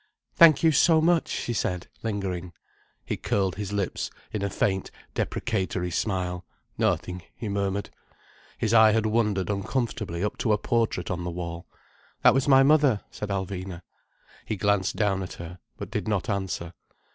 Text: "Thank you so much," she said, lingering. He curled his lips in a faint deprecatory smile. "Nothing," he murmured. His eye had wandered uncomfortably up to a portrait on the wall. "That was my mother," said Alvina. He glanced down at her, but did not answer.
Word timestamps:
"Thank 0.33 0.63
you 0.63 0.71
so 0.71 0.99
much," 0.99 1.27
she 1.27 1.53
said, 1.53 1.85
lingering. 2.01 2.53
He 3.05 3.17
curled 3.17 3.57
his 3.57 3.71
lips 3.71 4.09
in 4.33 4.41
a 4.41 4.49
faint 4.49 4.89
deprecatory 5.13 5.91
smile. 5.91 6.43
"Nothing," 6.75 7.21
he 7.35 7.47
murmured. 7.47 7.91
His 8.57 8.73
eye 8.73 8.93
had 8.93 9.05
wandered 9.05 9.51
uncomfortably 9.51 10.23
up 10.23 10.39
to 10.39 10.53
a 10.53 10.57
portrait 10.57 11.11
on 11.11 11.23
the 11.23 11.29
wall. 11.29 11.67
"That 12.23 12.33
was 12.33 12.47
my 12.47 12.63
mother," 12.63 13.01
said 13.11 13.29
Alvina. 13.29 13.83
He 14.43 14.55
glanced 14.55 14.95
down 14.95 15.21
at 15.21 15.33
her, 15.33 15.59
but 15.77 15.91
did 15.91 16.07
not 16.07 16.31
answer. 16.31 16.73